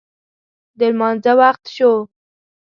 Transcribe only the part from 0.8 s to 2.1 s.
لمانځه وخت شو